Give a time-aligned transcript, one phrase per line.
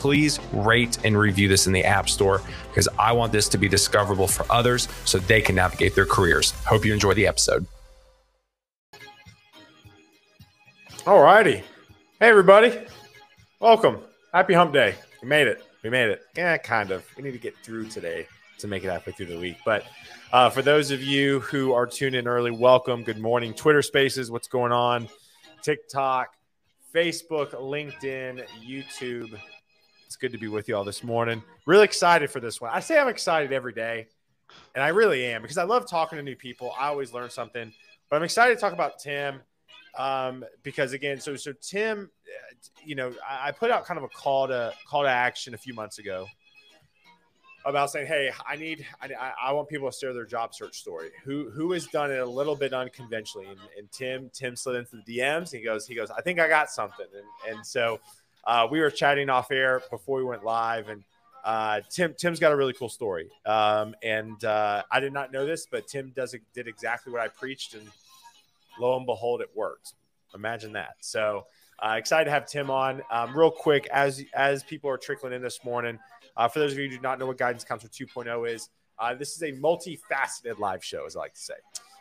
[0.00, 3.68] please rate and review this in the App Store because I want this to be
[3.68, 6.52] discoverable for others so they can navigate their careers.
[6.64, 7.66] Hope you enjoy the episode.
[11.06, 11.62] All righty.
[12.18, 12.86] Hey, everybody.
[13.60, 13.98] Welcome.
[14.32, 14.94] Happy hump day.
[15.22, 15.62] We made it.
[15.82, 16.22] We made it.
[16.36, 17.04] Yeah, kind of.
[17.16, 18.26] We need to get through today
[18.58, 19.56] to make it halfway through the week.
[19.64, 19.84] But
[20.32, 23.02] uh, for those of you who are tuned in early, welcome.
[23.02, 23.52] Good morning.
[23.54, 25.08] Twitter Spaces, what's going on?
[25.62, 26.28] TikTok,
[26.94, 29.38] Facebook, LinkedIn, YouTube,
[30.10, 31.40] it's good to be with you all this morning.
[31.66, 32.72] Really excited for this one.
[32.74, 34.08] I say I'm excited every day,
[34.74, 36.74] and I really am because I love talking to new people.
[36.76, 37.72] I always learn something.
[38.08, 39.40] But I'm excited to talk about Tim
[39.96, 44.02] um, because again, so so Tim, uh, you know, I, I put out kind of
[44.02, 46.26] a call to call to action a few months ago
[47.64, 51.10] about saying, "Hey, I need, I, I want people to share their job search story.
[51.22, 54.96] Who who has done it a little bit unconventionally?" And, and Tim Tim slid into
[55.06, 55.52] the DMs.
[55.52, 58.00] he goes, he goes, "I think I got something." And and so
[58.44, 61.04] uh, we were chatting off air before we went live, and
[61.44, 63.30] uh, Tim Tim's got a really cool story.
[63.46, 67.28] Um, and uh, I did not know this, but Tim does did exactly what I
[67.28, 67.86] preached, and
[68.78, 69.94] lo and behold, it worked.
[70.34, 70.94] Imagine that.
[71.00, 71.46] So
[71.78, 73.02] uh, excited to have Tim on.
[73.10, 75.98] Um, real quick, as as people are trickling in this morning,
[76.36, 78.68] uh, for those of you who do not know what Guidance Counselor 2.0 is,
[78.98, 81.54] uh, this is a multifaceted live show, as I like to say.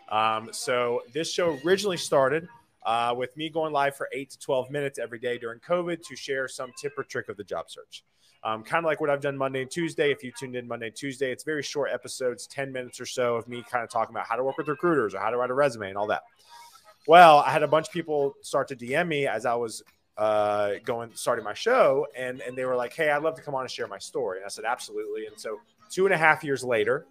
[0.10, 2.48] Um, so this show originally started
[2.86, 6.16] uh, with me going live for eight to 12 minutes every day during COVID to
[6.16, 8.04] share some tip or trick of the job search.
[8.42, 10.12] Um, kind of like what I've done Monday and Tuesday.
[10.12, 13.36] If you tuned in Monday and Tuesday, it's very short episodes, 10 minutes or so
[13.36, 15.50] of me kind of talking about how to work with recruiters or how to write
[15.50, 16.24] a resume and all that.
[17.06, 19.84] Well, I had a bunch of people start to DM me as I was
[20.18, 23.56] uh, going starting my show, and and they were like, "Hey, I'd love to come
[23.56, 26.44] on and share my story." And I said, "Absolutely." And so, two and a half
[26.44, 27.06] years later,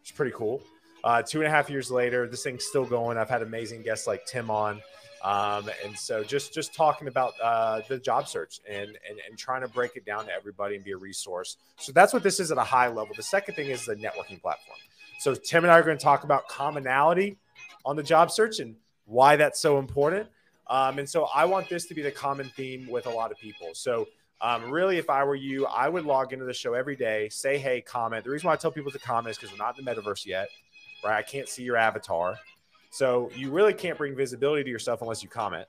[0.00, 0.62] it's pretty cool.
[1.02, 3.18] Uh, two and a half years later, this thing's still going.
[3.18, 4.80] I've had amazing guests like Tim on.
[5.24, 9.62] Um, and so just just talking about uh, the job search and, and and trying
[9.62, 11.56] to break it down to everybody and be a resource.
[11.78, 13.14] So that's what this is at a high level.
[13.16, 14.78] The second thing is the networking platform.
[15.18, 17.38] So Tim and I are going to talk about commonality
[17.86, 18.76] on the job search and
[19.06, 20.28] why that's so important.
[20.66, 23.38] Um, and so I want this to be the common theme with a lot of
[23.38, 23.68] people.
[23.72, 24.08] So
[24.40, 27.56] um, really, if I were you, I would log into the show every day, say
[27.56, 28.24] hey, comment.
[28.24, 30.26] The reason why I tell people to comment is because we're not in the metaverse
[30.26, 30.48] yet,
[31.02, 31.16] right?
[31.16, 32.36] I can't see your avatar.
[32.94, 35.66] So you really can't bring visibility to yourself unless you comment.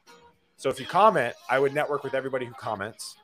[0.58, 3.18] So if you comment, I would network with everybody who comments,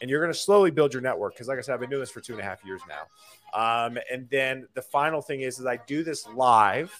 [0.00, 1.34] and you're going to slowly build your network.
[1.34, 3.86] Because like I said, I've been doing this for two and a half years now.
[3.86, 6.96] Um, and then the final thing is, is I do this live,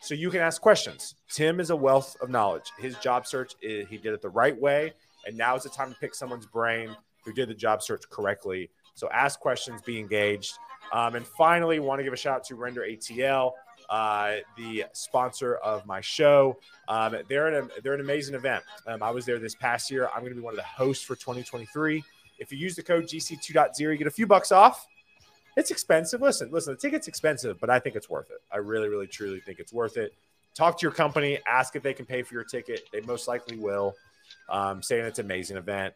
[0.00, 1.16] so you can ask questions.
[1.28, 2.70] Tim is a wealth of knowledge.
[2.78, 4.92] His job search, is, he did it the right way,
[5.26, 8.70] and now is the time to pick someone's brain who did the job search correctly.
[8.94, 10.56] So ask questions, be engaged.
[10.92, 13.54] Um, and finally, want to give a shout out to Render ATL
[13.94, 16.58] uh, the sponsor of my show.
[16.88, 18.64] Um, they're an they're an amazing event.
[18.88, 20.08] Um, I was there this past year.
[20.12, 22.02] I'm going to be one of the hosts for 2023.
[22.40, 24.88] If you use the code GC2.0, you get a few bucks off.
[25.56, 26.20] It's expensive.
[26.20, 28.38] Listen, listen, the ticket's expensive, but I think it's worth it.
[28.50, 30.12] I really, really, truly think it's worth it.
[30.54, 32.88] Talk to your company, ask if they can pay for your ticket.
[32.92, 33.94] They most likely will.
[34.48, 35.94] Um, saying it's an amazing event.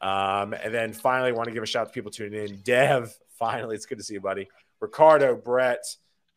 [0.00, 2.60] Um, and then finally, I want to give a shout out to people tuning in.
[2.60, 4.48] Dev, finally, it's good to see you, buddy.
[4.78, 5.84] Ricardo, Brett,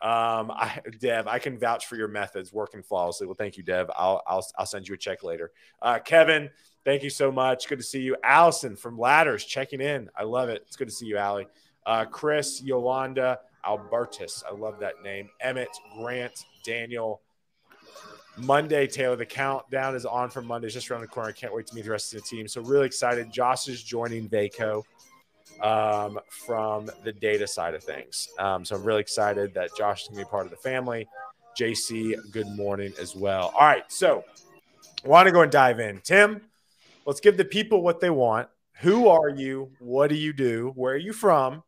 [0.03, 3.25] um, I, Dev, I can vouch for your methods working flawlessly.
[3.25, 3.89] Well, thank you, Dev.
[3.95, 5.51] I'll, I'll, I'll send you a check later.
[5.81, 6.49] Uh, Kevin,
[6.83, 7.69] thank you so much.
[7.69, 8.17] Good to see you.
[8.21, 10.09] Allison from Ladders checking in.
[10.17, 10.63] I love it.
[10.67, 11.47] It's good to see you, Allie.
[11.85, 14.43] Uh, Chris, Yolanda, Albertus.
[14.45, 15.29] I love that name.
[15.39, 16.33] Emmett, Grant,
[16.65, 17.21] Daniel.
[18.35, 19.15] Monday, Taylor.
[19.15, 20.67] The countdown is on for Monday.
[20.67, 21.29] It's just around the corner.
[21.29, 22.47] I can't wait to meet the rest of the team.
[22.49, 23.31] So really excited.
[23.31, 24.83] Josh is joining Vaco
[25.61, 28.29] um, from the data side of things.
[28.39, 31.07] Um, so I'm really excited that Josh is going to be part of the family.
[31.59, 33.53] JC, good morning as well.
[33.55, 33.83] All right.
[33.91, 34.23] So
[35.03, 36.01] I want to go and dive in.
[36.03, 36.41] Tim,
[37.05, 38.49] let's give the people what they want.
[38.81, 39.71] Who are you?
[39.79, 40.71] What do you do?
[40.75, 41.63] Where are you from?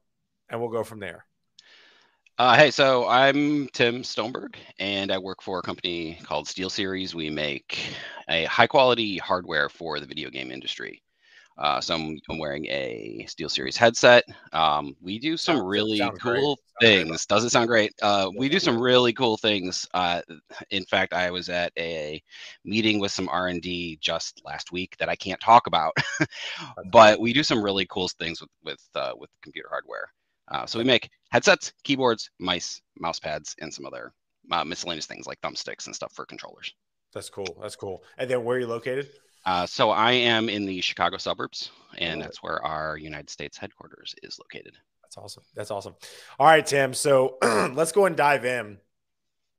[0.50, 1.26] And we'll go from there.
[2.38, 7.14] Uh, hey, so I'm Tim Stoneberg, and I work for a company called SteelSeries.
[7.14, 7.80] We make
[8.28, 11.02] a high quality hardware for the video game industry.
[11.58, 14.26] Uh, so I'm, I'm, wearing a SteelSeries headset.
[14.52, 17.26] Um, we do some sounds, really cool things.
[17.26, 17.94] Does it sound great?
[18.02, 19.88] Uh, we do some really cool things.
[19.94, 20.22] Uh,
[20.70, 22.22] in fact, I was at a
[22.66, 25.96] meeting with some R&D just last week that I can't talk about,
[26.92, 30.10] but we do some really cool things with with uh, with computer hardware.
[30.52, 34.12] Uh, so we make headsets, keyboards, mice, mouse pads, and some other
[34.52, 36.74] uh, miscellaneous things like thumbsticks and stuff for controllers.
[37.14, 37.58] That's cool.
[37.62, 38.04] That's cool.
[38.18, 39.10] And then where are you located?
[39.46, 44.16] Uh, so I am in the Chicago suburbs, and that's where our United States headquarters
[44.24, 44.76] is located.
[45.04, 45.44] That's awesome.
[45.56, 45.96] That's awesome.
[46.40, 46.94] All right, Tim.
[46.94, 47.38] So
[47.74, 48.80] let's go and dive in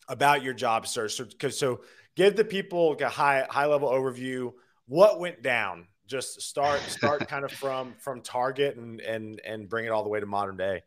[0.08, 1.14] about your job search.
[1.14, 1.80] So, so
[2.16, 4.52] give the people a high high level overview.
[4.86, 5.86] What went down?
[6.06, 10.08] Just start start kind of from from Target and and and bring it all the
[10.08, 10.82] way to modern day.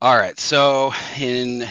[0.00, 0.38] All right.
[0.38, 1.66] So in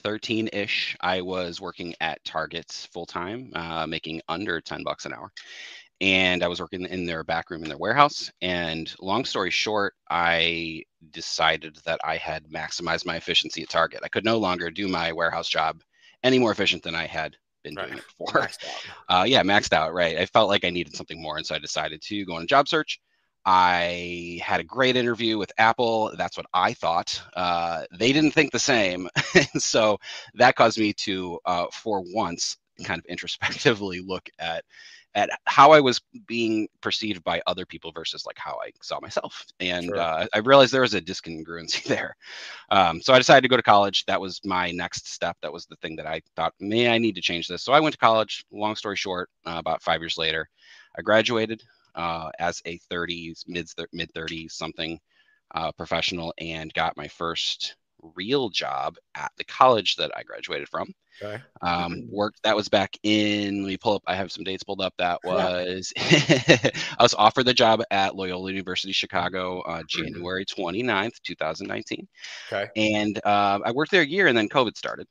[0.00, 5.12] 2013 ish, I was working at Target's full time, uh, making under 10 bucks an
[5.12, 5.30] hour.
[6.00, 8.32] And I was working in their back room in their warehouse.
[8.40, 14.00] And long story short, I decided that I had maximized my efficiency at Target.
[14.02, 15.82] I could no longer do my warehouse job
[16.22, 17.88] any more efficient than I had been right.
[17.88, 18.42] doing it before.
[18.42, 18.64] Maxed
[19.10, 19.92] uh, yeah, maxed out.
[19.92, 20.16] Right.
[20.16, 21.36] I felt like I needed something more.
[21.36, 22.98] And so I decided to go on a job search.
[23.44, 26.12] I had a great interview with Apple.
[26.16, 27.22] That's what I thought.
[27.34, 29.08] Uh, they didn't think the same.
[29.58, 29.98] so
[30.34, 34.64] that caused me to, uh, for once, kind of introspectively look at
[35.14, 39.44] at how I was being perceived by other people versus like how I saw myself.
[39.58, 39.98] And sure.
[39.98, 42.14] uh, I realized there was a discongruency there.
[42.70, 44.04] Um, so I decided to go to college.
[44.06, 45.36] That was my next step.
[45.42, 47.64] That was the thing that I thought, may I need to change this.
[47.64, 48.44] So I went to college.
[48.52, 50.48] Long story short, uh, about five years later,
[50.96, 51.62] I graduated
[51.94, 54.98] uh, as a 30s, mid mid 30s something
[55.54, 57.76] uh, professional and got my first
[58.14, 60.92] real job at the college that I graduated from.
[61.22, 61.42] Okay.
[61.60, 63.62] Um, worked that was back in.
[63.62, 64.02] Let me pull up.
[64.06, 64.94] I have some dates pulled up.
[64.98, 72.08] That was I was offered the job at Loyola University Chicago, uh, January 29th, 2019.
[72.50, 72.70] Okay.
[72.76, 75.06] And uh, I worked there a year, and then COVID started.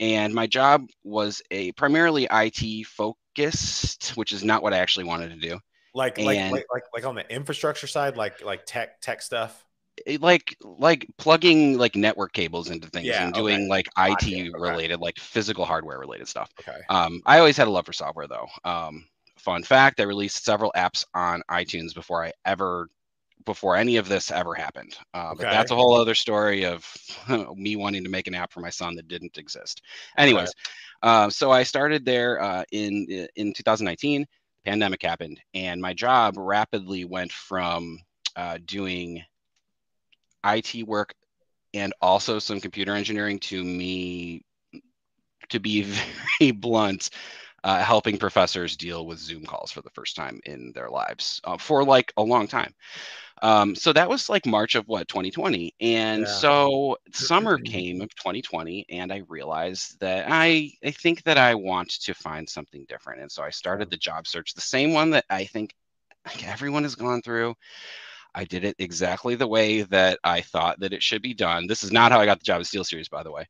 [0.00, 5.30] And my job was a primarily IT focused, which is not what I actually wanted
[5.30, 5.58] to do.
[5.98, 9.66] Like, like, like, like, like on the infrastructure side, like, like tech, tech stuff.
[10.06, 13.68] Eh, like, like plugging like network cables into things yeah, and doing okay.
[13.68, 14.50] like IT okay.
[14.54, 16.50] related, like physical hardware related stuff.
[16.60, 16.78] Okay.
[16.88, 18.46] Um, I always had a love for software though.
[18.64, 19.06] Um,
[19.36, 22.88] fun fact: I released several apps on iTunes before I ever
[23.44, 24.96] before any of this ever happened.
[25.14, 25.44] Uh, okay.
[25.44, 26.86] But that's a whole other story of
[27.56, 29.82] me wanting to make an app for my son that didn't exist.
[30.16, 30.54] Anyways, okay.
[31.02, 34.26] uh, so I started there uh, in in 2019
[34.68, 37.98] pandemic happened, and my job rapidly went from
[38.36, 39.22] uh, doing
[40.44, 41.14] IT work
[41.72, 44.44] and also some computer engineering to me,
[45.48, 45.82] to be
[46.38, 47.08] very blunt,
[47.64, 51.56] uh, helping professors deal with Zoom calls for the first time in their lives uh,
[51.56, 52.74] for like a long time.
[53.42, 56.26] Um, so that was like March of what 2020, and yeah.
[56.26, 61.90] so summer came of 2020, and I realized that I I think that I want
[62.02, 65.24] to find something different, and so I started the job search, the same one that
[65.30, 65.74] I think
[66.44, 67.54] everyone has gone through.
[68.34, 71.66] I did it exactly the way that I thought that it should be done.
[71.66, 73.46] This is not how I got the job at SteelSeries, by the way.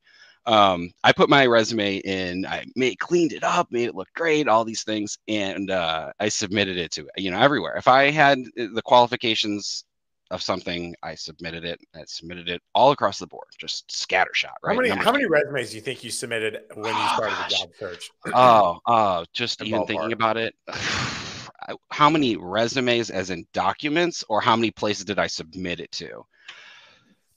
[0.49, 4.49] Um, I put my resume in, I made cleaned it up, made it look great,
[4.49, 7.77] all these things, and uh, I submitted it to you know everywhere.
[7.77, 9.85] If I had the qualifications
[10.31, 11.79] of something, I submitted it.
[11.95, 14.55] I submitted it all across the board, just scattershot.
[14.65, 14.75] Right?
[14.75, 17.55] How many how many resumes do you think you submitted when you started oh, the
[17.55, 18.11] job search?
[18.33, 20.55] oh, uh, just even thinking about it.
[21.91, 26.25] how many resumes, as in documents, or how many places did I submit it to?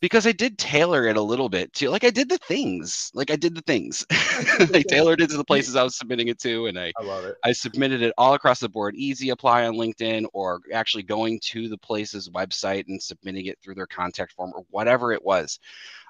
[0.02, 1.90] Because I did tailor it a little bit too.
[1.90, 4.06] Like I did the things, like I did the things.
[4.12, 7.24] I tailored it to the places I was submitting it to, and I, I love
[7.24, 7.38] it.
[7.46, 8.96] I submitted it all across the board.
[8.96, 13.76] Easy apply on LinkedIn, or actually going to the place's website and submitting it through
[13.76, 15.60] their contact form, or whatever it was.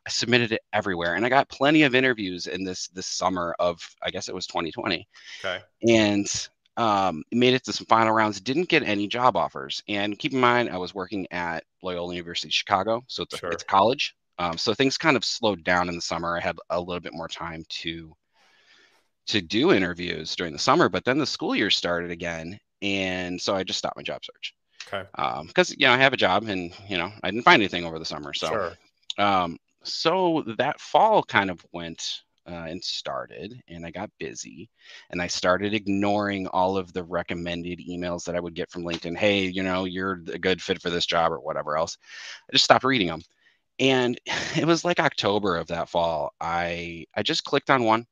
[0.07, 3.79] I submitted it everywhere, and I got plenty of interviews in this this summer of
[4.01, 5.07] I guess it was 2020.
[5.43, 5.61] Okay.
[5.87, 6.49] And
[6.81, 9.83] um, made it to some final rounds, didn't get any job offers.
[9.87, 13.49] And keep in mind, I was working at Loyola University Chicago, so it's, sure.
[13.49, 14.15] a, it's college.
[14.39, 16.35] Um, so things kind of slowed down in the summer.
[16.35, 18.15] I had a little bit more time to
[19.27, 23.53] to do interviews during the summer, but then the school year started again, and so
[23.55, 24.55] I just stopped my job search.
[24.87, 25.07] Okay.
[25.45, 27.85] Because um, you know I have a job, and you know I didn't find anything
[27.85, 28.33] over the summer.
[28.33, 28.73] So, sure.
[29.23, 34.69] um, so that fall kind of went uh, and started and I got busy
[35.09, 39.17] and I started ignoring all of the recommended emails that I would get from LinkedIn.
[39.17, 41.97] Hey, you know, you're a good fit for this job or whatever else.
[42.49, 43.21] I just stopped reading them.
[43.79, 44.19] And
[44.55, 46.33] it was like October of that fall.
[46.39, 48.05] I I just clicked on one.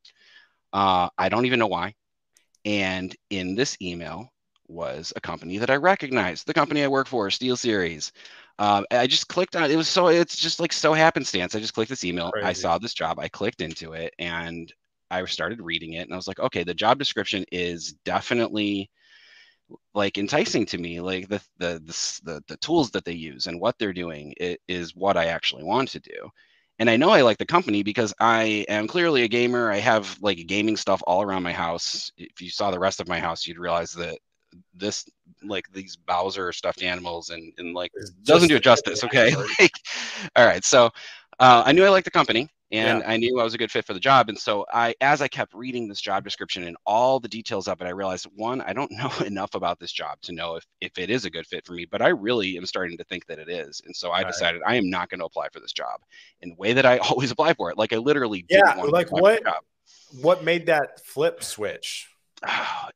[0.74, 1.95] Uh, I don't even know why.
[2.65, 4.29] And in this email
[4.69, 6.45] was a company that I recognized.
[6.45, 8.11] The company I work for, SteelSeries.
[8.59, 9.75] Um, I just clicked on it.
[9.75, 11.55] Was so it's just like so happenstance.
[11.55, 12.31] I just clicked this email.
[12.31, 12.47] Crazy.
[12.47, 13.19] I saw this job.
[13.19, 14.71] I clicked into it and
[15.09, 18.89] I started reading it and I was like, okay, the job description is definitely
[19.93, 20.99] like enticing to me.
[20.99, 24.59] Like the the the the, the tools that they use and what they're doing it
[24.67, 26.29] is what I actually want to do.
[26.79, 29.69] And I know I like the company because I am clearly a gamer.
[29.69, 32.11] I have like gaming stuff all around my house.
[32.17, 34.17] If you saw the rest of my house, you'd realize that
[34.73, 35.05] this
[35.43, 37.91] like these Bowser stuffed animals and and like
[38.23, 39.03] doesn't do it justice.
[39.09, 39.71] Okay, like,
[40.35, 40.63] all right.
[40.63, 40.85] So
[41.39, 43.09] uh, I knew I liked the company, and yeah.
[43.09, 44.29] I knew I was a good fit for the job.
[44.29, 47.81] And so I, as I kept reading this job description and all the details of
[47.81, 50.97] it, I realized one, I don't know enough about this job to know if, if
[50.97, 53.39] it is a good fit for me, but I really am starting to think that
[53.39, 53.81] it is.
[53.85, 54.27] And so I right.
[54.27, 56.01] decided I am not going to apply for this job
[56.41, 57.77] in the way that I always apply for it.
[57.77, 59.41] Like I literally, yeah, like what,
[60.21, 62.09] what made that flip switch?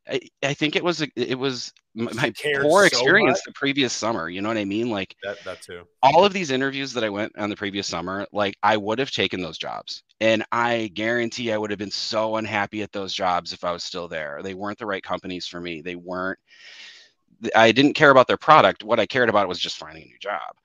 [0.06, 4.30] I, I think it was it was my poor experience so the previous summer.
[4.30, 4.90] You know what I mean?
[4.90, 5.84] Like that, that too.
[6.02, 9.12] All of these interviews that I went on the previous summer, like I would have
[9.12, 13.54] taken those jobs, and I guarantee I would have been so unhappy at those jobs
[13.54, 14.42] if I was still there.
[14.44, 15.82] They weren't the right companies for me.
[15.82, 16.40] They weren't.
[17.56, 18.84] I didn't care about their product.
[18.84, 20.56] What I cared about was just finding a new job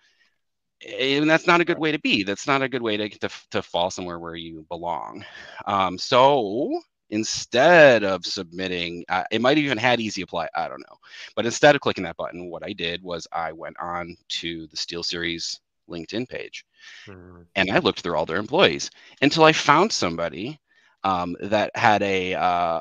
[0.86, 2.22] and that's not a good way to be.
[2.22, 5.24] That's not a good way to to, to fall somewhere where you belong.
[5.66, 10.96] Um, so instead of submitting uh, it might even had easy apply i don't know.
[11.34, 14.76] But instead of clicking that button what i did was i went on to the
[14.76, 16.64] SteelSeries linkedin page.
[17.06, 17.42] Mm-hmm.
[17.56, 20.60] and i looked through all their employees until i found somebody
[21.04, 22.80] um, that had a uh,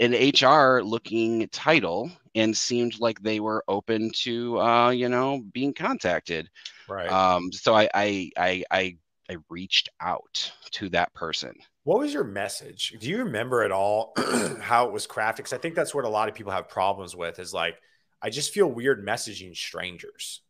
[0.00, 5.74] an hr looking title and seemed like they were open to uh, you know being
[5.74, 6.48] contacted.
[6.88, 7.10] Right.
[7.10, 8.96] Um, so I, I i i
[9.30, 12.94] i reached out to that person what was your message?
[13.00, 14.12] Do you remember at all
[14.60, 15.38] how it was crafted?
[15.38, 17.76] Because I think that's what a lot of people have problems with is like,
[18.22, 20.42] I just feel weird messaging strangers.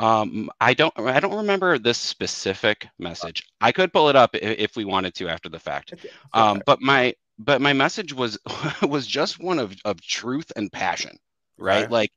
[0.00, 3.44] Um, I don't, I don't remember this specific message.
[3.60, 5.92] I could pull it up if, we wanted to after the fact.
[5.92, 6.08] Okay.
[6.32, 8.38] Um, but my, but my message was,
[8.82, 11.16] was just one of, of truth and passion,
[11.58, 11.84] right?
[11.84, 11.92] Okay.
[11.92, 12.10] Like,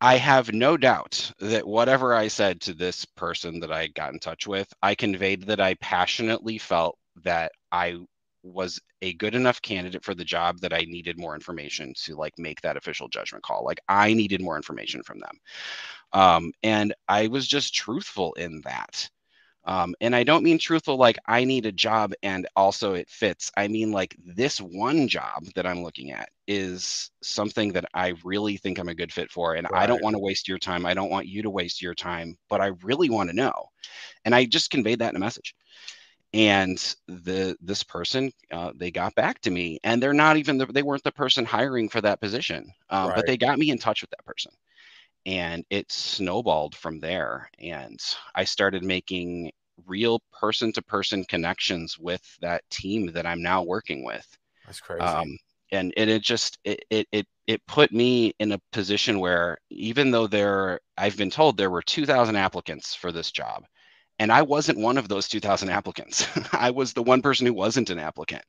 [0.00, 4.20] I have no doubt that whatever I said to this person that I got in
[4.20, 7.96] touch with, I conveyed that I passionately felt that I
[8.44, 12.34] was a good enough candidate for the job that I needed more information to like
[12.38, 13.64] make that official judgment call.
[13.64, 15.36] Like I needed more information from them.
[16.12, 19.08] Um, and I was just truthful in that.
[19.68, 23.52] Um, and I don't mean truthful like I need a job and also it fits.
[23.54, 28.56] I mean like this one job that I'm looking at is something that I really
[28.56, 29.56] think I'm a good fit for.
[29.56, 29.82] And right.
[29.82, 30.86] I don't want to waste your time.
[30.86, 33.66] I don't want you to waste your time, but I really want to know.
[34.24, 35.54] And I just conveyed that in a message.
[36.32, 40.66] And the this person, uh, they got back to me, and they're not even the,
[40.66, 43.16] they weren't the person hiring for that position, um, right.
[43.16, 44.52] but they got me in touch with that person
[45.26, 48.00] and it snowballed from there and
[48.34, 49.50] i started making
[49.86, 54.26] real person to person connections with that team that I'm now working with.
[54.66, 55.02] That's crazy.
[55.02, 55.36] Um,
[55.70, 60.10] and, and it just it, it it it put me in a position where even
[60.10, 63.64] though there I've been told there were 2000 applicants for this job
[64.20, 66.26] and I wasn't one of those 2000 applicants.
[66.52, 68.42] I was the one person who wasn't an applicant.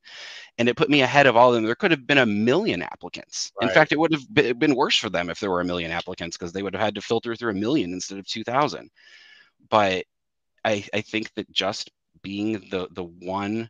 [0.58, 1.64] And it put me ahead of all of them.
[1.64, 3.52] There could have been a million applicants.
[3.62, 3.70] Right.
[3.70, 6.38] In fact, it would have been worse for them if there were a million applicants
[6.38, 8.90] because they would have had to filter through a million instead of 2000.
[9.70, 10.06] But
[10.70, 13.70] I, I think that just being the the one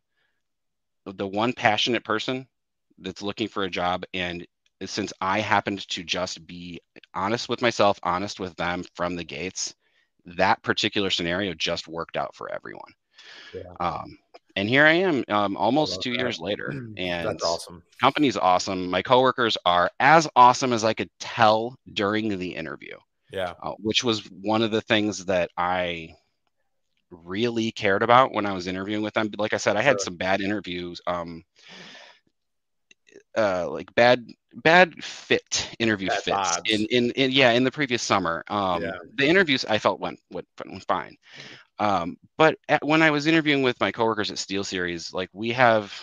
[1.05, 2.47] the one passionate person
[2.97, 4.45] that's looking for a job and
[4.85, 6.79] since I happened to just be
[7.13, 9.75] honest with myself, honest with them from the gates,
[10.25, 12.93] that particular scenario just worked out for everyone.
[13.53, 13.73] Yeah.
[13.79, 14.17] Um,
[14.55, 16.19] and here I am, um, almost two that.
[16.19, 17.83] years later, and that's awesome.
[17.99, 18.89] Company's awesome.
[18.89, 22.95] My coworkers are as awesome as I could tell during the interview.
[23.31, 26.15] Yeah, uh, which was one of the things that I
[27.11, 29.29] really cared about when I was interviewing with them.
[29.37, 31.43] Like I said, I had some bad interviews, um,
[33.37, 34.25] uh, like bad
[34.55, 38.43] bad fit interview bad fits in, in, in yeah in the previous summer.
[38.47, 38.97] Um, yeah.
[39.15, 41.15] The interviews I felt went went, went fine,
[41.79, 45.93] um, but at, when I was interviewing with my coworkers at SteelSeries, like we have.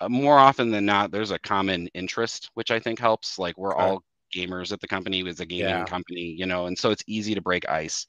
[0.00, 3.38] Uh, more often than not, there's a common interest, which I think helps.
[3.38, 4.02] Like we're all
[4.34, 5.84] gamers at the company was a gaming yeah.
[5.84, 8.06] company you know and so it's easy to break ice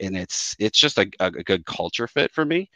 [0.00, 2.70] and it's it's just a, a, good culture fit for me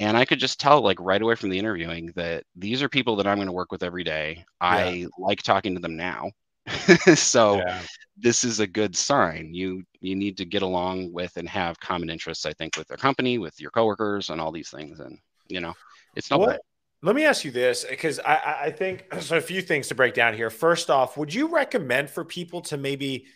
[0.00, 3.16] and i could just tell like right away from the interviewing that these are people
[3.16, 4.44] that i'm going to work with every day yeah.
[4.60, 6.30] i like talking to them now
[7.14, 7.82] so yeah.
[8.16, 12.10] this is a good sign you you need to get along with and have common
[12.10, 15.18] interests i think with their company with your coworkers and all these things and
[15.48, 15.72] you know
[16.14, 16.60] it's no what,
[17.00, 19.36] Let me ask you this because I, I think so.
[19.36, 20.50] A few things to break down here.
[20.50, 23.26] First off, would you recommend for people to maybe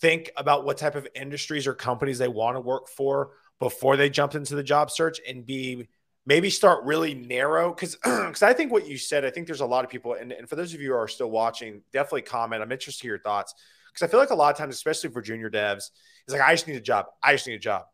[0.00, 4.08] think about what type of industries or companies they want to work for before they
[4.08, 5.88] jump into the job search and be
[6.24, 7.74] maybe start really narrow?
[7.74, 10.32] Because because I think what you said, I think there's a lot of people, and,
[10.32, 12.62] and for those of you who are still watching, definitely comment.
[12.62, 13.54] I'm interested in your thoughts
[13.92, 15.90] because I feel like a lot of times, especially for junior devs,
[16.24, 17.06] it's like I just need a job.
[17.22, 17.84] I just need a job.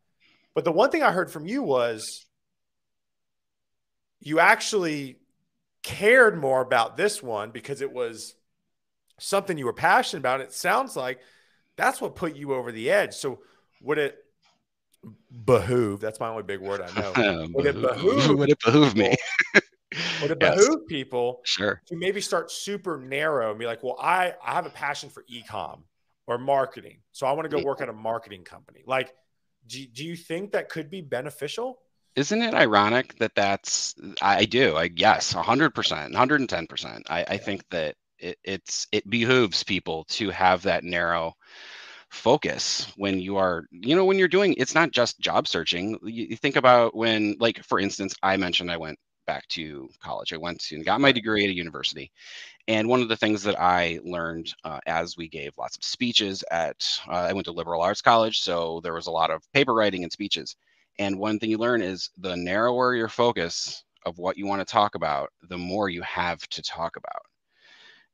[0.55, 2.26] But the one thing I heard from you was
[4.21, 5.19] you actually
[5.83, 8.35] cared more about this one because it was
[9.19, 10.41] something you were passionate about.
[10.41, 11.21] It sounds like
[11.77, 13.15] that's what put you over the edge.
[13.15, 13.41] So
[13.83, 14.17] would it
[15.45, 16.01] behoove?
[16.01, 17.49] That's my only big word I know.
[17.55, 18.37] Would it behoove?
[18.37, 19.15] would it behoove me?
[20.23, 20.57] would it yes.
[20.57, 24.67] behoove people sure to maybe start super narrow and be like, well, I, I have
[24.67, 25.83] a passion for ecom
[26.27, 26.99] or marketing.
[27.13, 28.83] So I want to go work at a marketing company.
[28.87, 29.15] Like,
[29.67, 31.79] do, do you think that could be beneficial?
[32.17, 37.95] Isn't it ironic that that's i do i yes 100% 110% i, I think that
[38.19, 41.35] it, it's it behooves people to have that narrow
[42.11, 45.99] focus when you are you know when you're doing it's not just job searching.
[46.05, 50.33] You, you think about when like for instance i mentioned i went back to college.
[50.33, 52.13] I went to and got my degree at a university.
[52.69, 56.45] And one of the things that i learned uh, as we gave lots of speeches
[56.51, 59.75] at uh, i went to liberal arts college so there was a lot of paper
[59.75, 60.57] writing and speeches
[60.99, 64.73] and one thing you learn is the narrower your focus of what you want to
[64.73, 67.23] talk about, the more you have to talk about.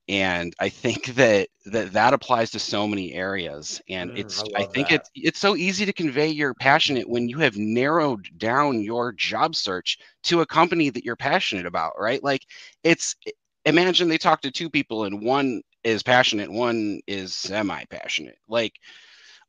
[0.09, 3.81] And I think that that, that applies to so many areas.
[3.89, 4.93] And mm, it's I, I think that.
[4.93, 9.55] it's it's so easy to convey you're passionate when you have narrowed down your job
[9.55, 12.23] search to a company that you're passionate about, right?
[12.23, 12.43] Like
[12.83, 13.17] it's
[13.65, 18.39] imagine they talk to two people and one is passionate, one is semi-passionate.
[18.49, 18.75] Like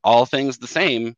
[0.04, 1.14] all things the same,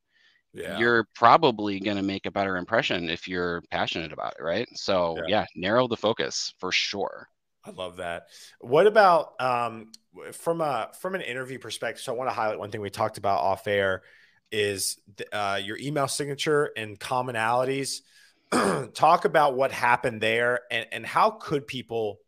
[0.56, 0.78] yeah.
[0.78, 4.68] you're probably going to make a better impression if you're passionate about it, right?
[4.74, 5.24] So, yeah.
[5.40, 7.28] yeah, narrow the focus for sure.
[7.64, 8.28] I love that.
[8.60, 9.90] What about um,
[10.32, 12.02] from a from an interview perspective?
[12.02, 14.02] So, I want to highlight one thing we talked about off air
[14.50, 14.98] is
[15.32, 18.00] uh, your email signature and commonalities.
[18.94, 22.20] Talk about what happened there and, and how could people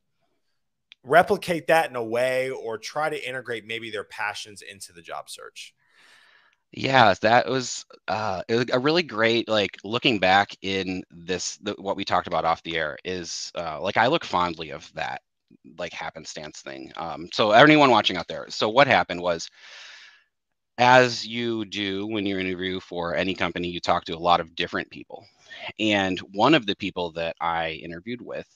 [1.04, 5.30] replicate that in a way or try to integrate maybe their passions into the job
[5.30, 5.74] search?
[6.72, 12.04] Yeah, that was uh, a really great like looking back in this the, what we
[12.04, 15.22] talked about off the air is uh, like I look fondly of that
[15.78, 16.92] like happenstance thing.
[16.96, 19.48] Um, so anyone watching out there, so what happened was
[20.78, 24.54] as you do when you interview for any company, you talk to a lot of
[24.54, 25.24] different people.
[25.80, 28.46] And one of the people that I interviewed with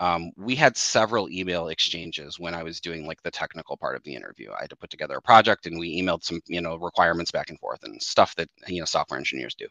[0.00, 4.02] um, we had several email exchanges when I was doing like the technical part of
[4.04, 4.50] the interview.
[4.52, 7.50] I had to put together a project and we emailed some, you know, requirements back
[7.50, 9.66] and forth and stuff that, you know, software engineers do.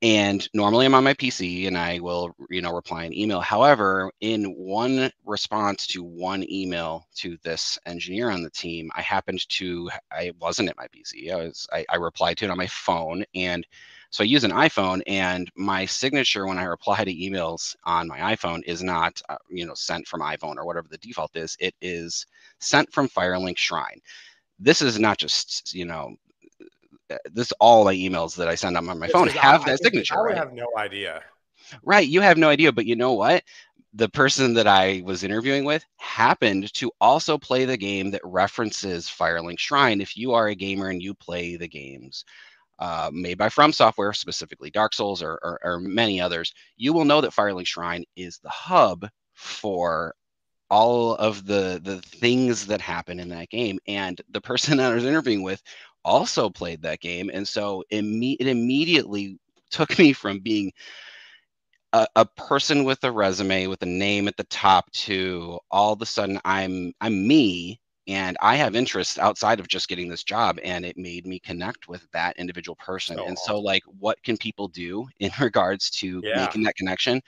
[0.00, 3.40] And normally I'm on my PC and I will, you know, reply an email.
[3.40, 9.48] However, in one response to one email to this engineer on the team, I happened
[9.50, 11.30] to, I wasn't at my PC.
[11.30, 13.64] I was, I, I replied to it on my phone and
[14.12, 18.36] so I use an iPhone, and my signature when I reply to emails on my
[18.36, 21.56] iPhone is not, uh, you know, sent from iPhone or whatever the default is.
[21.58, 22.26] It is
[22.60, 24.00] sent from Firelink Shrine.
[24.58, 26.14] This is not just, you know,
[27.10, 30.14] uh, this all my emails that I send on my phone have that signature.
[30.18, 30.36] I would right?
[30.36, 31.22] have no idea.
[31.82, 33.42] Right, you have no idea, but you know what?
[33.94, 39.06] the person that I was interviewing with happened to also play the game that references
[39.06, 40.00] Firelink Shrine.
[40.00, 42.24] If you are a gamer and you play the games
[42.78, 47.20] uh, made by FromSoftware, specifically Dark Souls or, or, or many others, you will know
[47.20, 50.14] that Firelink Shrine is the hub for
[50.70, 53.78] all of the the things that happen in that game.
[53.86, 55.62] And the person that I was interviewing with
[56.04, 59.38] also played that game, and so imme- it immediately
[59.70, 60.72] took me from being
[61.92, 66.02] a, a, person with a resume with a name at the top to all of
[66.02, 70.58] a sudden I'm I'm me and i have interests outside of just getting this job
[70.64, 73.54] and it made me connect with that individual person so and awesome.
[73.54, 76.44] so like what can people do in regards to yeah.
[76.44, 77.20] making that connection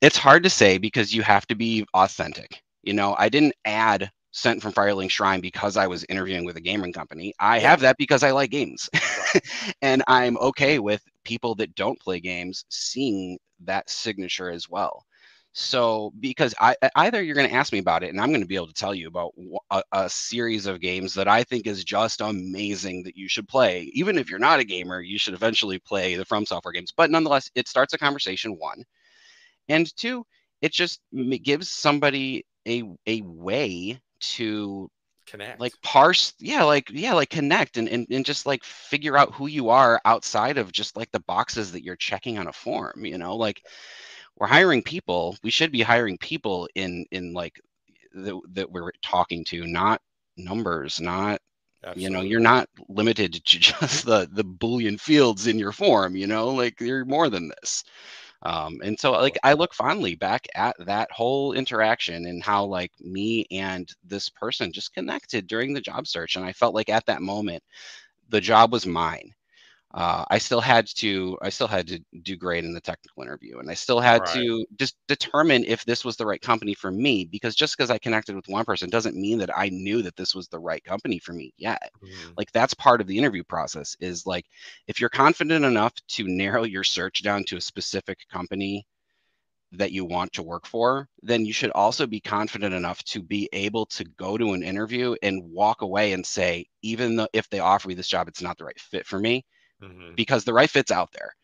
[0.00, 4.10] it's hard to say because you have to be authentic you know i didn't add
[4.32, 7.68] sent from firelink shrine because i was interviewing with a gaming company i yeah.
[7.68, 8.88] have that because i like games
[9.82, 15.04] and i'm okay with people that don't play games seeing that signature as well
[15.58, 18.46] so, because I either you're going to ask me about it, and I'm going to
[18.46, 19.32] be able to tell you about
[19.70, 23.90] a, a, series of games that I think is just amazing that you should play.
[23.94, 26.92] Even if you're not a gamer, you should eventually play the FromSoftware games.
[26.94, 28.58] But nonetheless, it starts a conversation.
[28.58, 28.84] One,
[29.70, 30.26] and two,
[30.60, 31.00] it just
[31.42, 34.90] gives somebody a a way to
[35.26, 39.32] connect like parse yeah like yeah like connect and, and and just like figure out
[39.32, 43.06] who you are outside of just like the boxes that you're checking on a form
[43.06, 43.62] you know like
[44.36, 45.36] we're hiring people.
[45.42, 47.60] We should be hiring people in in like
[48.14, 50.00] that that we're talking to, not
[50.36, 51.40] numbers, not
[51.84, 52.02] Absolutely.
[52.02, 56.26] you know you're not limited to just the the boolean fields in your form you
[56.26, 57.84] know like you're more than this
[58.42, 62.92] um, and so like i look fondly back at that whole interaction and how like
[63.00, 67.06] me and this person just connected during the job search and i felt like at
[67.06, 67.62] that moment
[68.30, 69.32] the job was mine
[69.94, 73.60] uh, I still had to I still had to do great in the technical interview,
[73.60, 74.34] and I still had right.
[74.34, 77.24] to just determine if this was the right company for me.
[77.24, 80.34] Because just because I connected with one person doesn't mean that I knew that this
[80.34, 81.90] was the right company for me yet.
[82.04, 82.32] Mm-hmm.
[82.36, 83.96] Like that's part of the interview process.
[84.00, 84.44] Is like
[84.88, 88.86] if you're confident enough to narrow your search down to a specific company
[89.72, 93.48] that you want to work for, then you should also be confident enough to be
[93.52, 97.60] able to go to an interview and walk away and say, even though if they
[97.60, 99.44] offer me this job, it's not the right fit for me
[99.82, 100.14] mm-hmm.
[100.14, 101.34] because the right fit's out there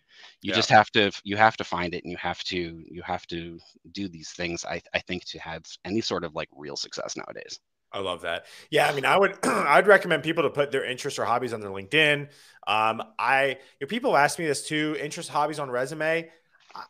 [0.40, 0.56] you yeah.
[0.56, 3.58] just have to you have to find it and you have to you have to
[3.92, 7.58] do these things I, I think to have any sort of like real success nowadays
[7.92, 8.46] I love that.
[8.70, 11.60] Yeah, I mean, I would I'd recommend people to put their interests or hobbies on
[11.60, 12.28] their LinkedIn.
[12.66, 16.30] Um, I you know, people ask me this too: interest, hobbies on resume.
[16.74, 16.82] I,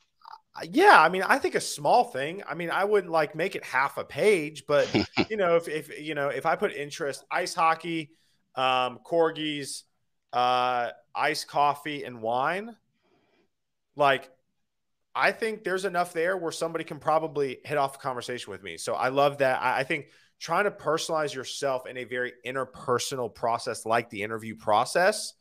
[0.55, 2.43] I, yeah, I mean, I think a small thing.
[2.49, 4.89] I mean, I wouldn't like make it half a page, but
[5.29, 8.13] you know, if if you know, if I put interest, ice hockey,
[8.55, 9.83] um, corgis,
[10.33, 12.77] uh, iced coffee and wine,
[13.97, 14.31] like
[15.15, 18.79] I think there's enough there where somebody can probably hit off a conversation with me.
[18.79, 19.61] So I love that.
[19.61, 20.07] I, I think
[20.41, 25.35] trying to personalize yourself in a very interpersonal process like the interview process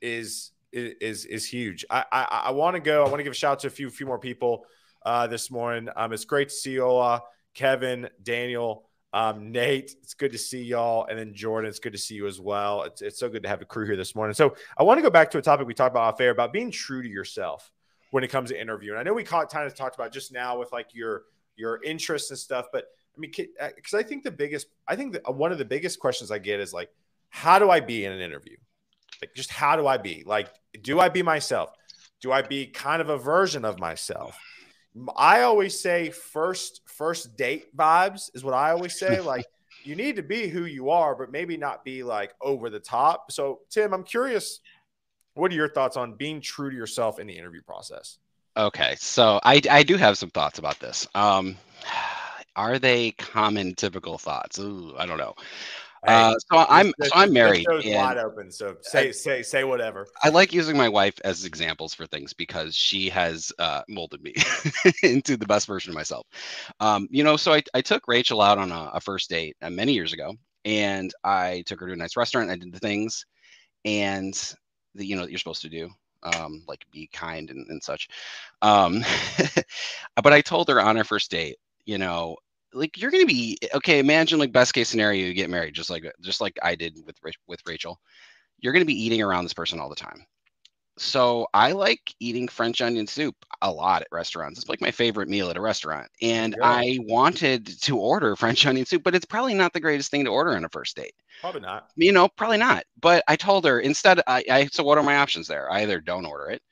[0.00, 1.84] is is is huge.
[1.90, 3.04] I I, I want to go.
[3.04, 4.64] I want to give a shout out to a few few more people
[5.04, 5.88] uh, this morning.
[5.94, 7.22] Um, it's great to see you Ola,
[7.54, 8.88] Kevin, Daniel.
[9.14, 11.06] Um, Nate, it's good to see y'all.
[11.06, 12.82] And then Jordan, it's good to see you as well.
[12.82, 14.34] It's, it's so good to have a crew here this morning.
[14.34, 16.52] So I want to go back to a topic we talked about off air about
[16.52, 17.70] being true to yourself
[18.10, 18.98] when it comes to interviewing.
[18.98, 21.22] I know we caught kind of talked about just now with like your
[21.54, 25.22] your interests and stuff, but I mean, uh, I think the biggest, I think that
[25.28, 26.90] uh, one of the biggest questions I get is like,
[27.28, 28.56] how do I be in an interview?
[29.22, 30.24] Like, just how do I be?
[30.26, 30.48] Like,
[30.82, 31.70] do I be myself?
[32.20, 34.36] Do I be kind of a version of myself?
[35.16, 39.20] I always say first first date vibes is what I always say.
[39.24, 39.46] Like
[39.82, 43.32] you need to be who you are, but maybe not be like over the top.
[43.32, 44.60] So Tim, I'm curious,
[45.34, 48.18] what are your thoughts on being true to yourself in the interview process?
[48.56, 51.06] Okay, so I I do have some thoughts about this.
[51.14, 51.56] Um,
[52.56, 54.58] are they common typical thoughts?
[54.58, 55.34] Ooh, I don't know.
[56.06, 57.66] Uh, so I'm so I'm married.
[57.68, 58.50] And wide open.
[58.50, 60.06] So say say say whatever.
[60.22, 64.34] I like using my wife as examples for things because she has uh, molded me
[65.02, 66.26] into the best version of myself.
[66.80, 69.70] Um, you know, so I, I took Rachel out on a, a first date uh,
[69.70, 72.50] many years ago, and I took her to a nice restaurant.
[72.50, 73.24] I did the things,
[73.84, 74.34] and
[74.94, 75.90] the you know that you're supposed to do.
[76.22, 78.08] Um, like be kind and, and such.
[78.62, 79.04] Um,
[80.22, 82.38] but I told her on our first date, you know,
[82.74, 83.98] like you're gonna be okay.
[83.98, 87.16] Imagine like best case scenario, you get married, just like just like I did with
[87.46, 88.00] with Rachel.
[88.58, 90.26] You're gonna be eating around this person all the time.
[90.96, 94.60] So I like eating French onion soup a lot at restaurants.
[94.60, 96.08] It's like my favorite meal at a restaurant.
[96.22, 96.68] And yeah.
[96.68, 100.30] I wanted to order French onion soup, but it's probably not the greatest thing to
[100.30, 101.14] order on a first date.
[101.40, 101.88] Probably not.
[101.96, 102.84] You know, probably not.
[103.00, 105.70] But I told her instead, I, I so what are my options there?
[105.70, 106.62] I either don't order it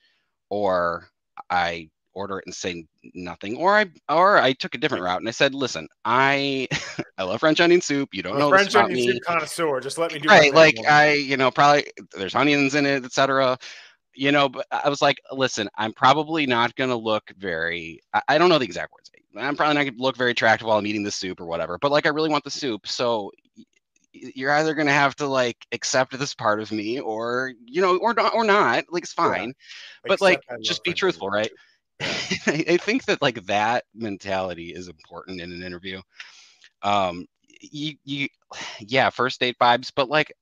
[0.50, 1.08] or
[1.50, 5.28] I order it and say nothing or i or i took a different route and
[5.28, 6.66] i said listen i
[7.18, 8.10] i love french onion soup.
[8.12, 9.06] You don't I'm know french onion me.
[9.12, 9.80] soup connoisseur.
[9.80, 10.32] Just let me do it.
[10.32, 13.58] right like i you know probably there's onions in it etc
[14.14, 18.22] you know but i was like listen i'm probably not going to look very I,
[18.28, 19.10] I, don't know the exact words.
[19.34, 21.78] I'm probably not going to look very attractive while i'm eating the soup or whatever
[21.80, 23.30] but like i really want the soup so
[24.12, 27.96] you're either going to have to like accept this part of me or you know
[27.98, 29.48] or not or not like it's fine.
[29.48, 30.08] Yeah.
[30.08, 31.50] but like just be truthful right
[32.46, 36.00] I think that like that mentality is important in an interview.
[36.82, 37.26] Um,
[37.60, 38.28] you, you,
[38.80, 40.32] yeah, first date vibes, but like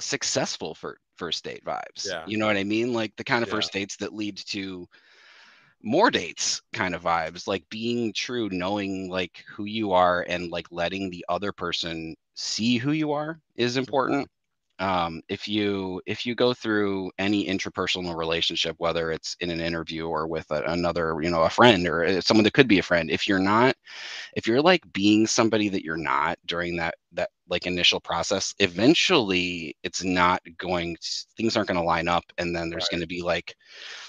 [0.00, 2.06] successful for first date vibes.
[2.06, 2.24] Yeah.
[2.26, 2.92] You know what I mean?
[2.92, 3.54] Like the kind of yeah.
[3.54, 4.86] first dates that lead to
[5.82, 10.66] more dates kind of vibes, like being true, knowing like who you are and like
[10.70, 13.80] letting the other person see who you are is mm-hmm.
[13.80, 14.30] important
[14.78, 20.06] um, if you if you go through any interpersonal relationship whether it's in an interview
[20.06, 22.82] or with a, another you know a friend or uh, someone that could be a
[22.82, 23.74] friend if you're not
[24.34, 29.74] if you're like being somebody that you're not during that that like initial process eventually
[29.82, 32.98] it's not going to, things aren't going to line up and then there's right.
[32.98, 33.54] going to be like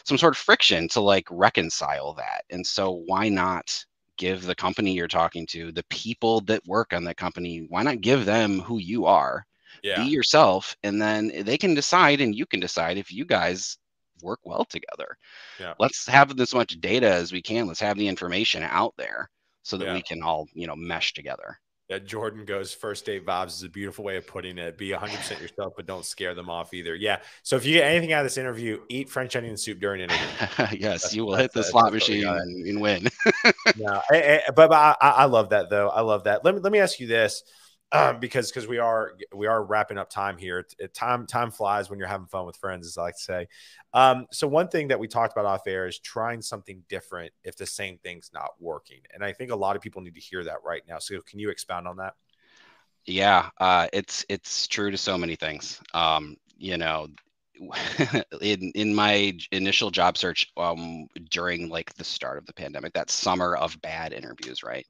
[0.03, 3.85] some sort of friction to like reconcile that and so why not
[4.17, 8.01] give the company you're talking to the people that work on that company why not
[8.01, 9.45] give them who you are
[9.87, 10.03] yeah.
[10.03, 13.77] be yourself and then they can decide and you can decide if you guys
[14.21, 15.17] work well together.
[15.59, 15.73] Yeah.
[15.79, 17.67] Let's have as much data as we can.
[17.67, 19.29] Let's have the information out there
[19.63, 19.93] so that Yeah.
[19.93, 21.59] we can all, you know, mesh together.
[21.89, 24.77] that Jordan goes first date vibes is a beautiful way of putting it.
[24.77, 26.93] Be 100% yourself, but don't scare them off either.
[26.95, 27.19] Yeah.
[27.43, 30.27] So if you get anything out of this interview, eat French onion soup during interview.
[30.57, 33.07] yes, That's- you will hit the slot machine and, and win.
[33.77, 35.87] no, eh, eh, but, but I, I I love that though.
[35.87, 36.43] I love that.
[36.43, 37.43] Let me let me ask you this,
[37.91, 40.59] um, because because we are we are wrapping up time here.
[40.59, 43.21] It- it- time time flies when you're having fun with friends, as I like to
[43.21, 43.47] say.
[43.93, 47.55] Um, so one thing that we talked about off air is trying something different if
[47.55, 50.43] the same thing's not working, and I think a lot of people need to hear
[50.43, 50.99] that right now.
[50.99, 52.15] So can you expound on that?
[53.05, 55.81] Yeah, uh, it's it's true to so many things.
[55.93, 57.07] Um, you know,
[58.41, 63.09] in in my initial job search um, during like the start of the pandemic, that
[63.09, 64.85] summer of bad interviews, right?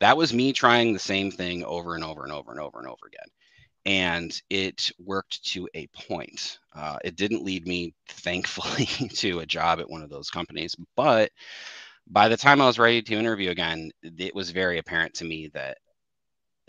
[0.00, 2.88] That was me trying the same thing over and over and over and over and
[2.88, 3.28] over again,
[3.86, 6.58] and it worked to a point.
[6.74, 11.30] Uh, it didn't lead me, thankfully, to a job at one of those companies, but
[12.10, 15.48] by the time I was ready to interview again, it was very apparent to me
[15.54, 15.78] that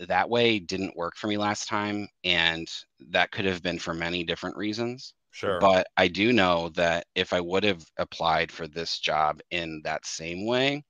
[0.00, 2.66] that way didn't work for me last time and
[3.10, 5.58] that could have been for many different reasons Sure.
[5.60, 10.04] but i do know that if i would have applied for this job in that
[10.04, 10.84] same way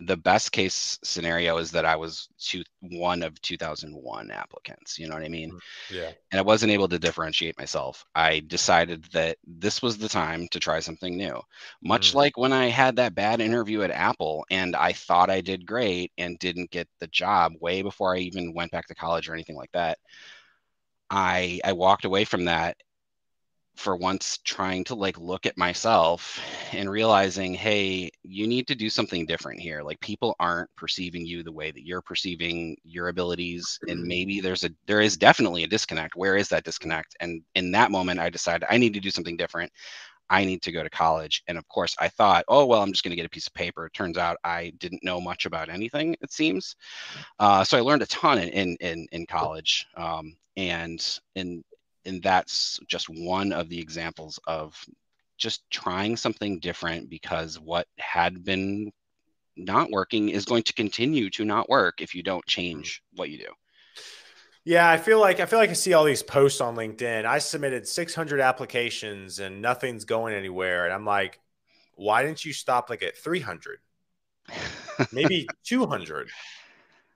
[0.00, 5.14] the best case scenario is that i was two, one of 2001 applicants you know
[5.14, 5.50] what i mean
[5.90, 6.10] yeah.
[6.30, 8.04] and I wasn't able to differentiate myself.
[8.14, 11.40] I decided that this was the time to try something new.
[11.82, 12.14] Much Mm.
[12.16, 16.12] like when I had that bad interview at Apple and I thought I did great
[16.18, 19.56] and didn't get the job way before I even went back to college or anything
[19.56, 19.98] like that.
[21.10, 22.76] I I walked away from that
[23.76, 26.40] for once trying to like look at myself
[26.72, 29.82] and realizing hey you need to do something different here.
[29.82, 34.64] Like people aren't perceiving you the way that you're perceiving your abilities and maybe there's
[34.64, 36.16] a there is definitely a disconnect.
[36.16, 37.16] Where is that disconnect?
[37.20, 39.70] And in that moment i decided i need to do something different.
[40.28, 41.42] I need to go to college.
[41.46, 43.54] And of course i thought oh well i'm just going to get a piece of
[43.54, 43.86] paper.
[43.86, 46.76] It turns out i didn't know much about anything it seems.
[47.38, 51.62] Uh, so i learned a ton in in in, in college um, and and
[52.06, 54.74] and that's just one of the examples of
[55.36, 58.90] just trying something different because what had been
[59.56, 62.60] not working is going to continue to not work if you don't mm-hmm.
[62.60, 63.52] change what you do.
[64.64, 67.24] Yeah, I feel like I feel like I see all these posts on LinkedIn.
[67.24, 71.38] I submitted 600 applications and nothing's going anywhere, and I'm like,
[71.94, 73.78] why didn't you stop like at 300,
[75.12, 76.28] maybe 200?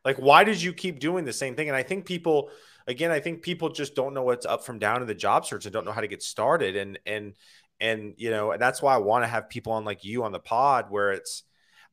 [0.05, 1.69] Like, why did you keep doing the same thing?
[1.69, 2.51] And I think people,
[2.91, 5.65] again, I think people just don't know what's up from down in the job search
[5.65, 6.77] and don't know how to get started.
[6.77, 7.35] And and
[7.81, 10.33] and you know, and that's why I want to have people on like you on
[10.33, 11.45] the pod where it's,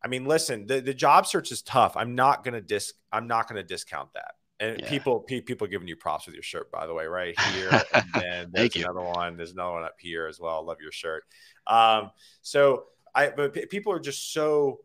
[0.04, 1.96] I mean, listen, the, the job search is tough.
[1.96, 4.32] I'm not gonna disc, I'm not gonna discount that.
[4.60, 4.90] And Yeah.
[4.90, 7.70] people, pe- people giving you props with your shirt, by the way, right here.
[7.94, 8.84] And then there's Thank you.
[8.84, 9.38] another one.
[9.38, 10.66] There's another one up here as well.
[10.66, 11.24] Love your shirt.
[11.68, 14.80] Um, so I, but pe- people are just so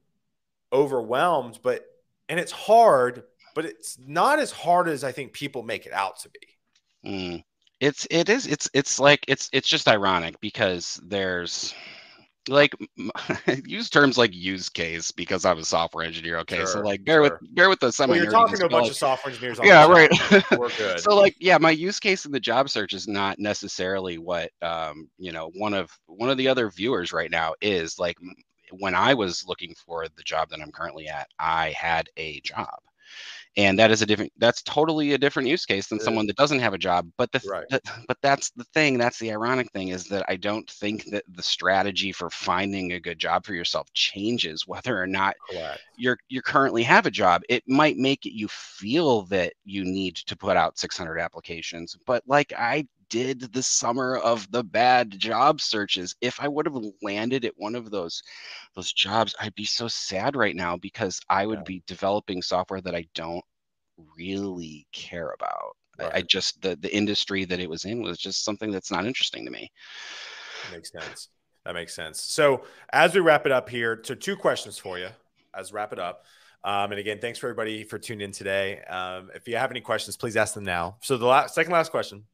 [0.72, 1.84] overwhelmed, but
[2.28, 6.18] and it's hard, but it's not as hard as I think people make it out
[6.20, 7.08] to be.
[7.08, 7.44] Mm.
[7.80, 11.74] It's it is it's it's like it's it's just ironic because there's
[12.48, 12.74] like
[13.66, 16.38] use terms like use case because I'm a software engineer.
[16.38, 17.22] Okay, so like bear sure.
[17.40, 18.12] with bear with the semi.
[18.12, 19.58] Well, you're talking to a bunch of software engineers.
[19.58, 20.10] On yeah right.
[20.56, 21.00] We're good.
[21.00, 25.08] so like yeah my use case in the job search is not necessarily what um
[25.18, 28.16] you know one of one of the other viewers right now is like
[28.78, 32.78] when i was looking for the job that i'm currently at i had a job
[33.56, 36.58] and that is a different that's totally a different use case than someone that doesn't
[36.58, 37.64] have a job but the, Right.
[37.70, 41.24] the but that's the thing that's the ironic thing is that i don't think that
[41.28, 45.80] the strategy for finding a good job for yourself changes whether or not Correct.
[45.96, 50.36] you're you currently have a job it might make you feel that you need to
[50.36, 56.16] put out 600 applications but like i did the summer of the bad job searches
[56.22, 58.22] if i would have landed at one of those
[58.74, 61.64] those jobs i'd be so sad right now because i would Yeah.
[61.64, 63.44] be developing software that i don't
[64.16, 68.44] really care about I, I just the the industry that it was in was just
[68.44, 69.70] something that's not interesting to me
[70.70, 71.28] Makes sense.
[71.64, 72.20] That makes sense.
[72.20, 75.08] So as we wrap it up here, so two questions for you
[75.54, 76.24] as wrap it up.
[76.64, 78.80] Um, and again, thanks for everybody for tuning in today.
[78.82, 80.96] Um, if you have any questions, please ask them now.
[81.02, 82.24] So the last, second last question: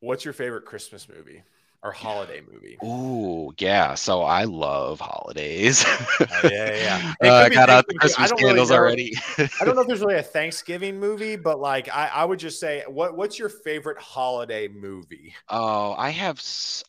[0.00, 1.42] What's your favorite Christmas movie
[1.82, 2.82] or holiday movie?
[2.84, 3.94] Ooh, yeah.
[3.94, 5.84] So I love holidays.
[6.32, 7.00] Oh, yeah, yeah, yeah.
[7.22, 8.12] Uh, I got out the Thanksgiving, too.
[8.16, 9.12] I Christmas don't really already.
[9.60, 12.60] I don't know if there's really a Thanksgiving movie, but like I, I would just
[12.60, 15.34] say, what what's your favorite holiday movie?
[15.48, 16.40] Oh, I have.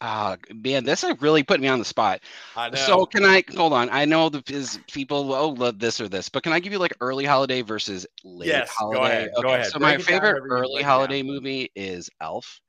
[0.01, 2.21] Uh, man, this is really put me on the spot.
[2.55, 2.95] I know.
[2.95, 3.89] So can I hold on?
[3.89, 6.79] I know the is people oh love this or this, but can I give you
[6.79, 9.05] like early holiday versus late Yes, go holiday?
[9.05, 9.73] ahead, go ahead.
[9.73, 11.23] So Break my favorite however you break early holiday down.
[11.23, 12.61] movie is Elf.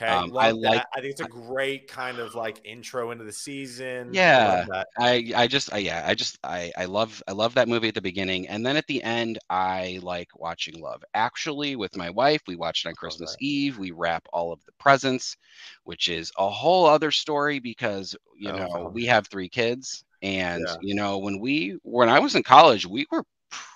[0.00, 0.84] Okay, um, I like.
[0.94, 4.10] I think it's a great kind of like intro into the season.
[4.12, 7.68] Yeah, I, I, I just I, yeah I just I I love I love that
[7.68, 11.94] movie at the beginning, and then at the end I like watching Love Actually with
[11.96, 12.40] my wife.
[12.46, 13.44] We watched it on Christmas okay.
[13.44, 13.78] Eve.
[13.78, 15.36] We wrap all of the presents,
[15.84, 20.64] which is a whole other story because you oh, know we have three kids, and
[20.66, 20.76] yeah.
[20.80, 23.24] you know when we when I was in college we were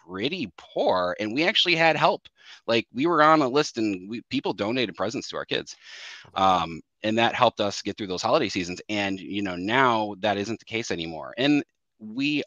[0.06, 2.28] pretty poor and we actually had help.
[2.66, 5.76] Like we were on a list and we, people donated presents to our kids
[6.34, 10.36] um, and that helped us get through those holiday seasons and you know now that
[10.36, 11.34] isn't the case anymore.
[11.36, 11.64] And
[11.98, 12.42] we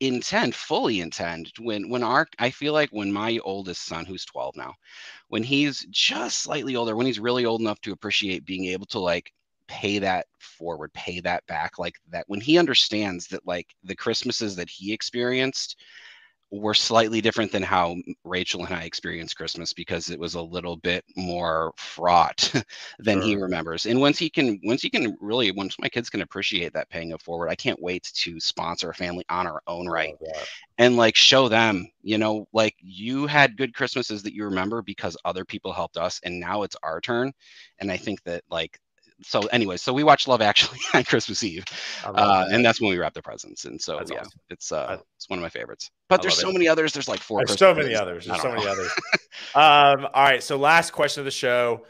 [0.00, 4.56] intend fully intend when when our i feel like when my oldest son who's 12
[4.56, 4.74] now
[5.28, 8.98] when he's just slightly older when he's really old enough to appreciate being able to
[8.98, 9.32] like
[9.68, 14.56] pay that forward pay that back like that when he understands that like the christmases
[14.56, 15.76] that he experienced
[16.52, 20.76] were slightly different than how Rachel and I experienced Christmas because it was a little
[20.76, 22.52] bit more fraught
[22.98, 23.26] than sure.
[23.26, 23.86] he remembers.
[23.86, 27.10] And once he can, once he can really, once my kids can appreciate that paying
[27.10, 30.14] it forward, I can't wait to sponsor a family on our own right
[30.78, 35.16] and like show them, you know, like you had good Christmases that you remember because
[35.24, 37.32] other people helped us, and now it's our turn.
[37.78, 38.78] And I think that like
[39.24, 41.64] so anyway, so we watched Love Actually on Christmas Eve,
[42.04, 43.64] uh, and that's when we wrap the presents.
[43.64, 44.40] And so that's yeah, awesome.
[44.50, 45.90] it's uh, it's one of my favorites.
[46.08, 46.52] But I there's so it.
[46.52, 46.92] many others.
[46.92, 47.44] There's like four.
[47.44, 48.26] There's so many others.
[48.26, 48.54] There's so know.
[48.54, 48.92] many others.
[49.54, 50.42] um, all right.
[50.42, 51.84] So last question of the show.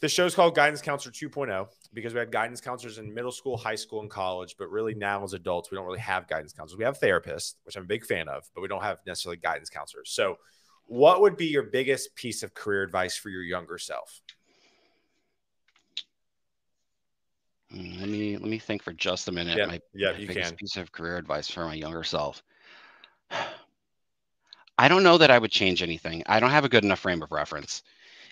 [0.00, 3.76] The show's called Guidance Counselor 2.0 because we had guidance counselors in middle school, high
[3.76, 4.56] school, and college.
[4.58, 6.76] But really, now as adults, we don't really have guidance counselors.
[6.76, 9.70] We have therapists, which I'm a big fan of, but we don't have necessarily guidance
[9.70, 10.10] counselors.
[10.10, 10.36] So,
[10.84, 14.20] what would be your biggest piece of career advice for your younger self?
[14.28, 14.34] Mm,
[17.72, 19.58] let me let me think for just a minute.
[19.58, 20.54] Yeah, my, yeah, my you can.
[20.54, 22.42] Piece of career advice for my younger self.
[24.78, 26.22] I don't know that I would change anything.
[26.26, 27.82] I don't have a good enough frame of reference.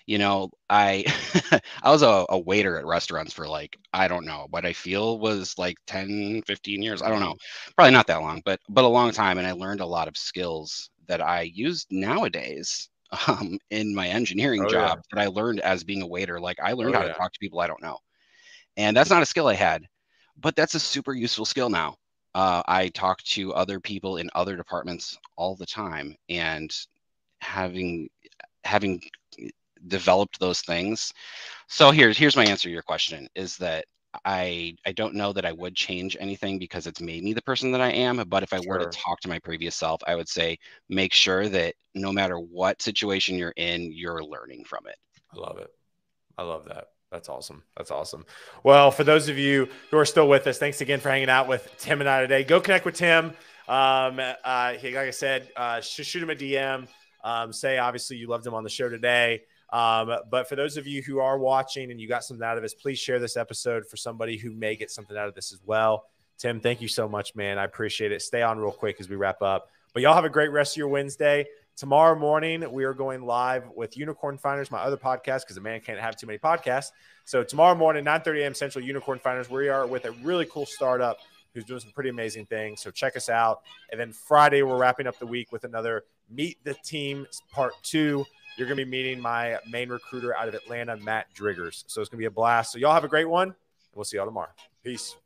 [0.05, 1.05] You know, I
[1.83, 5.19] I was a, a waiter at restaurants for like, I don't know, what I feel
[5.19, 7.01] was like 10, 15 years.
[7.01, 7.35] I don't know.
[7.75, 9.39] Probably not that long, but but a long time.
[9.39, 12.89] And I learned a lot of skills that I use nowadays
[13.27, 15.01] um, in my engineering oh, job yeah.
[15.11, 16.39] that I learned as being a waiter.
[16.39, 17.13] Like I learned oh, how yeah.
[17.13, 17.97] to talk to people I don't know.
[18.77, 19.87] And that's not a skill I had,
[20.37, 21.95] but that's a super useful skill now.
[22.33, 26.75] Uh, I talk to other people in other departments all the time, and
[27.39, 28.09] having
[28.65, 29.01] having
[29.87, 31.13] developed those things.
[31.67, 33.85] So here's here's my answer to your question: is that
[34.25, 37.71] I I don't know that I would change anything because it's made me the person
[37.71, 38.23] that I am.
[38.27, 38.67] But if I sure.
[38.67, 40.57] were to talk to my previous self, I would say
[40.89, 44.97] make sure that no matter what situation you're in, you're learning from it.
[45.33, 45.69] I love it.
[46.37, 46.87] I love that.
[47.15, 47.63] That's awesome.
[47.77, 48.25] That's awesome.
[48.63, 51.47] Well, for those of you who are still with us, thanks again for hanging out
[51.47, 52.43] with Tim and I today.
[52.43, 53.27] Go connect with Tim.
[53.69, 56.89] Um, uh, he, like I said, uh, shoot him a DM.
[57.23, 59.43] Um, say obviously you loved him on the show today.
[59.71, 62.63] Um, but for those of you who are watching and you got something out of
[62.63, 65.61] this, please share this episode for somebody who may get something out of this as
[65.65, 66.07] well.
[66.37, 67.57] Tim, thank you so much, man.
[67.57, 68.21] I appreciate it.
[68.23, 69.69] Stay on real quick as we wrap up.
[69.93, 71.45] But y'all have a great rest of your Wednesday.
[71.77, 75.81] Tomorrow morning, we are going live with Unicorn Finders, my other podcast, because a man
[75.81, 76.91] can't have too many podcasts.
[77.25, 78.53] So tomorrow morning, 9 30 a.m.
[78.53, 81.17] Central, Unicorn Finders, we are with a really cool startup
[81.53, 82.81] who's doing some pretty amazing things.
[82.81, 83.63] So check us out.
[83.91, 88.23] And then Friday, we're wrapping up the week with another Meet the Team Part 2.
[88.57, 91.83] You're going to be meeting my main recruiter out of Atlanta, Matt Driggers.
[91.87, 92.71] So it's going to be a blast.
[92.71, 93.49] So y'all have a great one.
[93.49, 93.55] And
[93.95, 94.51] we'll see y'all tomorrow.
[94.81, 95.17] Peace.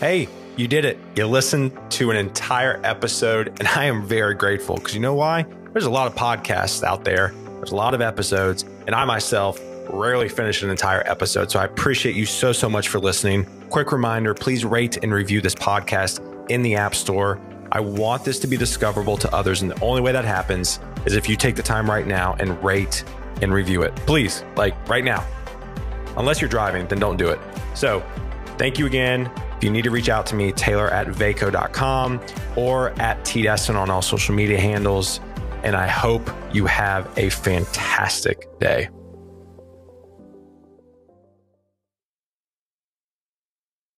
[0.00, 0.96] Hey, you did it.
[1.14, 5.44] You listened to an entire episode, and I am very grateful because you know why?
[5.74, 9.60] There's a lot of podcasts out there, there's a lot of episodes, and I myself
[9.90, 11.50] rarely finish an entire episode.
[11.50, 13.44] So I appreciate you so, so much for listening.
[13.68, 17.38] Quick reminder please rate and review this podcast in the App Store.
[17.70, 21.14] I want this to be discoverable to others, and the only way that happens is
[21.14, 23.04] if you take the time right now and rate
[23.42, 23.94] and review it.
[24.06, 25.26] Please, like right now.
[26.16, 27.38] Unless you're driving, then don't do it.
[27.74, 28.02] So,
[28.56, 29.30] thank you again.
[29.60, 32.18] If you need to reach out to me, Taylor at vaco.com
[32.56, 35.20] or at TDesseyn on all social media handles.
[35.62, 38.88] And I hope you have a fantastic day.